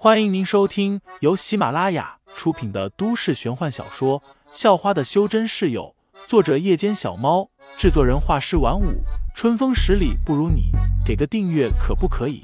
[0.00, 4.20] 欢迎您收听由喜马拉雅出品的都市玄幻小说
[4.52, 5.92] 《校花的修真室友》，
[6.28, 9.02] 作者：夜间小猫，制作人：画师晚舞，
[9.34, 10.70] 春风十里不如你，
[11.04, 12.42] 给个订阅可不可以？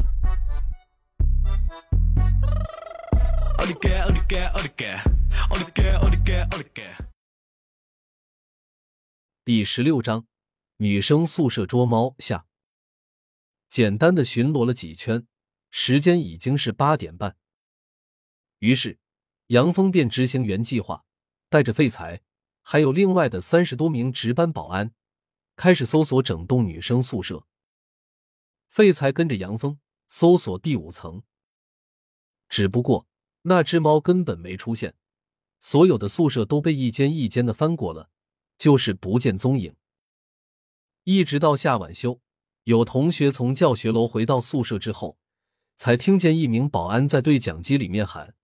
[9.45, 10.27] 第十六章，
[10.79, 12.47] 女生宿舍捉猫下。
[13.69, 15.25] 简单的巡逻了几圈，
[15.71, 17.37] 时间已经是八点半。
[18.65, 18.98] 于是，
[19.48, 21.05] 杨峰便执行原计划，
[21.51, 22.23] 带着废材，
[22.62, 24.95] 还有另外的三十多名值班保安，
[25.55, 27.47] 开始搜索整栋女生宿舍。
[28.70, 31.25] 废材跟着杨峰搜索第五层，
[32.48, 33.06] 只不过
[33.42, 34.95] 那只猫根本没出现，
[35.59, 38.09] 所有的宿舍都被一间一间的翻过了，
[38.56, 39.77] 就是不见踪影。
[41.03, 42.23] 一直到下晚修，
[42.62, 45.19] 有同学从教学楼回到宿舍之后，
[45.77, 48.34] 才听见一名保安在对讲机里面喊。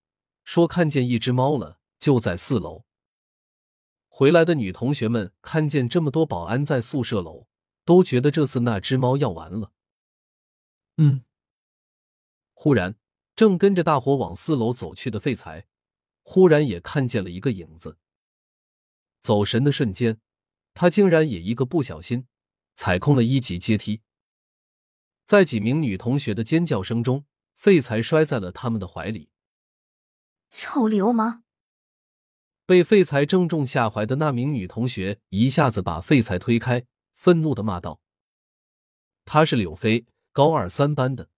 [0.43, 2.85] 说看见一只猫了，就在四楼。
[4.07, 7.47] 回来的女同学们看见这么多保安在宿舍楼，
[7.85, 9.71] 都觉得这次那只猫要完了。
[10.97, 11.23] 嗯。
[12.53, 12.95] 忽然，
[13.35, 15.65] 正跟着大伙往四楼走去的废材，
[16.21, 17.97] 忽然也看见了一个影子。
[19.19, 20.21] 走神的瞬间，
[20.75, 22.27] 他竟然也一个不小心
[22.75, 24.01] 踩空了一级阶梯。
[25.25, 29.30] 在几名女同学的尖叫声中，废材摔在了他们的怀里。
[30.51, 31.43] 臭流氓！
[32.65, 37.99] 被废材正中下怀的那名女同学一下子把废材推开，愤怒的骂道
[39.25, 41.29] ：“她是柳飞，高二三班的。”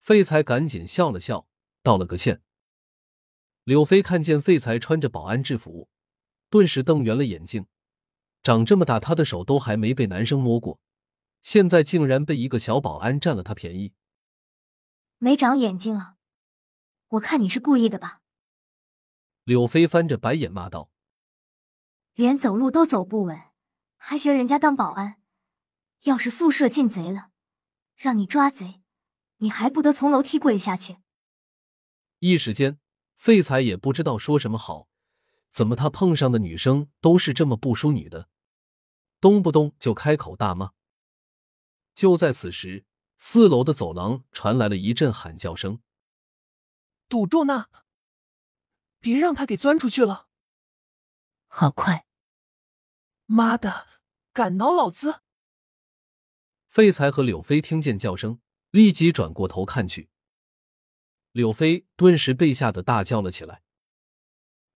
[0.00, 1.46] 废材赶紧笑了笑，
[1.82, 2.42] 道了个歉。
[3.64, 5.88] 柳飞看见废材穿着保安制服，
[6.48, 7.66] 顿时瞪圆了眼睛。
[8.42, 10.80] 长这么大，他的手都还没被男生摸过，
[11.42, 13.92] 现在竟然被一个小保安占了他便宜，
[15.18, 16.16] 没长眼睛啊！
[17.10, 18.20] 我看你是故意的吧？
[19.42, 20.90] 柳飞翻着白眼骂道
[22.14, 23.36] ：“连走路都走不稳，
[23.96, 25.20] 还学人家当保安。
[26.02, 27.30] 要是宿舍进贼了，
[27.96, 28.82] 让你抓贼，
[29.38, 30.98] 你还不得从楼梯滚下去？”
[32.20, 32.78] 一时间，
[33.16, 34.88] 废材也不知道说什么好。
[35.48, 38.28] 怎么他碰上的女生都是这么不淑女的？
[39.20, 40.70] 动不动就开口大骂。
[41.92, 42.84] 就在此时，
[43.16, 45.80] 四楼的走廊传来了一阵喊叫声。
[47.10, 47.68] 堵住那！
[49.00, 50.28] 别让他给钻出去了！
[51.48, 52.06] 好快！
[53.26, 53.88] 妈的，
[54.32, 55.22] 敢挠老子！
[56.68, 60.08] 废材和柳飞听见叫声，立即转过头看去。
[61.32, 63.64] 柳飞顿时被吓得大叫了起来。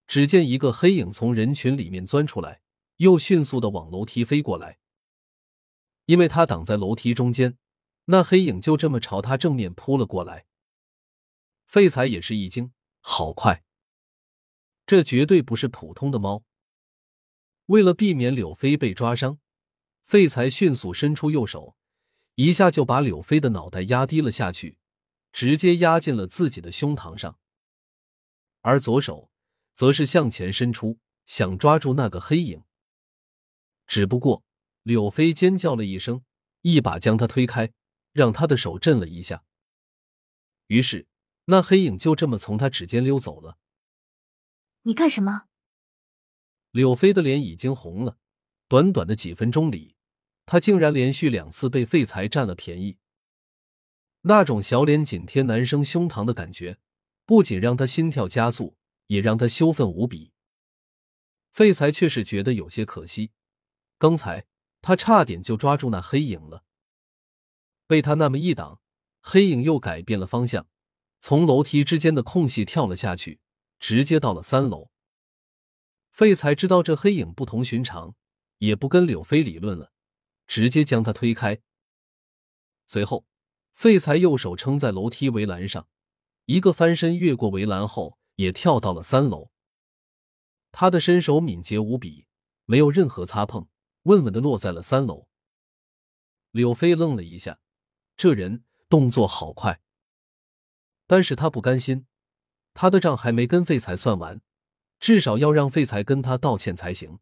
[0.08, 2.62] 只见一个黑影从人群里面钻出来，
[2.96, 4.80] 又迅速的往楼梯飞过来。
[6.06, 7.56] 因为他挡在楼梯中间，
[8.06, 10.46] 那黑影就这么朝他正面扑了过来。
[11.74, 13.64] 废材也是一惊，好快！
[14.86, 16.44] 这绝对不是普通的猫。
[17.66, 19.40] 为了避免柳飞被抓伤，
[20.04, 21.74] 废材迅速伸出右手，
[22.36, 24.78] 一下就把柳飞的脑袋压低了下去，
[25.32, 27.40] 直接压进了自己的胸膛上。
[28.60, 29.32] 而左手
[29.72, 32.62] 则是向前伸出，想抓住那个黑影。
[33.88, 34.44] 只不过
[34.84, 36.22] 柳飞尖叫了一声，
[36.60, 37.72] 一把将他推开，
[38.12, 39.42] 让他的手震了一下。
[40.68, 41.08] 于是。
[41.46, 43.58] 那黑影就这么从他指尖溜走了。
[44.82, 45.46] 你干什么？
[46.70, 48.18] 柳飞的脸已经红了。
[48.66, 49.94] 短短的几分钟里，
[50.46, 52.98] 他竟然连续两次被废材占了便宜。
[54.22, 56.78] 那种小脸紧贴男生胸膛的感觉，
[57.26, 58.76] 不仅让他心跳加速，
[59.06, 60.32] 也让他羞愤无比。
[61.50, 63.32] 废材却是觉得有些可惜，
[63.98, 64.46] 刚才
[64.80, 66.64] 他差点就抓住那黑影了，
[67.86, 68.80] 被他那么一挡，
[69.20, 70.66] 黑影又改变了方向。
[71.26, 73.40] 从楼梯之间的空隙跳了下去，
[73.78, 74.90] 直接到了三楼。
[76.10, 78.14] 废材知道这黑影不同寻常，
[78.58, 79.90] 也不跟柳飞理论了，
[80.46, 81.62] 直接将他推开。
[82.84, 83.24] 随后，
[83.72, 85.88] 废材右手撑在楼梯围栏上，
[86.44, 89.50] 一个翻身越过围栏后，也跳到了三楼。
[90.72, 92.26] 他的身手敏捷无比，
[92.66, 93.66] 没有任何擦碰，
[94.02, 95.26] 稳稳的落在了三楼。
[96.50, 97.60] 柳飞愣了一下，
[98.14, 99.80] 这人动作好快。
[101.06, 102.06] 但是他不甘心，
[102.72, 104.40] 他的账还没跟废材算完，
[104.98, 107.18] 至少要让废材跟他道歉才行。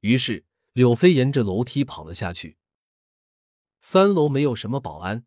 [0.00, 2.58] 于是柳飞沿着楼梯跑了下去。
[3.80, 5.26] 三楼没有什么保安，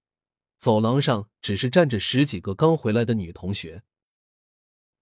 [0.57, 3.83] 走廊上只是站着十几个刚回来的女同学。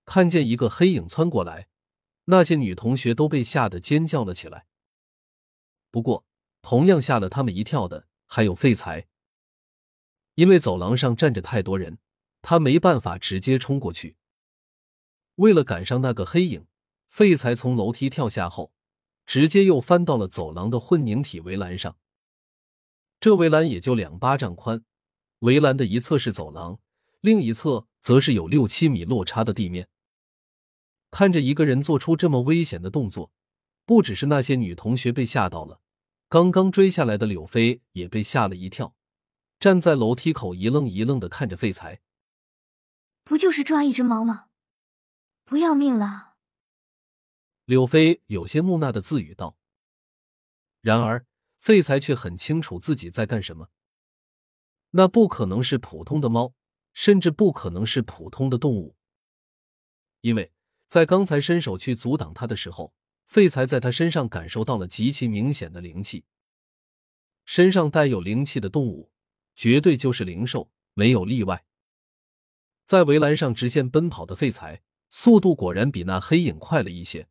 [0.06, 1.70] 看见一个黑影窜过来，
[2.26, 4.68] 那些女同学都被吓得尖叫了起来。
[5.92, 6.26] 不过，
[6.62, 9.08] 同样吓了他们一跳的还有废材，
[10.36, 12.00] 因为走廊上站着太多人。
[12.44, 14.18] 他没办法直接冲过去。
[15.36, 16.68] 为了赶上那个黑影，
[17.08, 18.72] 废材从楼梯跳下后，
[19.26, 21.98] 直接又翻到了走廊的混凝体围栏上。
[23.20, 24.84] 这围栏也就两巴掌宽，
[25.40, 26.80] 围栏的一侧是走廊，
[27.22, 29.88] 另一侧则是有六七米落差的地面。
[31.10, 33.32] 看着一个人做出这么危险的动作，
[33.86, 35.80] 不只是那些女同学被吓到了，
[36.28, 38.96] 刚刚追下来的柳飞也被吓了一跳，
[39.60, 42.02] 站在楼梯口一愣一愣的看着废材。
[43.24, 44.50] 不就是抓一只猫吗？
[45.46, 46.36] 不要命了！
[47.66, 49.58] 柳飞有些木讷的自语道。
[50.82, 51.26] 然而，
[51.60, 53.70] 废材却很清楚自己在干什么。
[54.92, 56.54] 那不可能是普通的猫，
[56.94, 58.96] 甚至不可能是普通的动物，
[60.22, 60.52] 因为
[60.86, 62.94] 在刚才伸手去阻挡他的时候，
[63.26, 66.26] 废材在他身上感受到了极其明显的灵气。
[67.46, 69.12] 身上带有灵气的动物，
[69.56, 71.66] 绝对就是灵兽，没有例外。
[72.86, 77.28] 在围栏上直线奔跑的废材，速度果然比那黑影快了一些。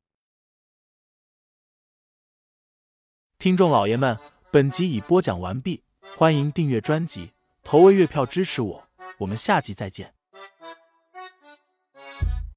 [3.39, 4.19] 听众老爷们，
[4.51, 5.83] 本集已播讲完毕，
[6.17, 7.33] 欢迎订阅专辑，
[7.63, 8.89] 投喂月票支持我，
[9.19, 10.15] 我们下集再见。